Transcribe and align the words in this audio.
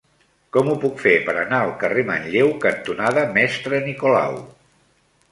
Com 0.55 0.69
ho 0.69 0.75
puc 0.83 1.01
fer 1.01 1.11
per 1.25 1.33
anar 1.41 1.59
al 1.65 1.73
carrer 1.83 2.05
Manlleu 2.07 2.49
cantonada 2.63 3.25
Mestre 3.35 3.83
Nicolau? 3.85 4.39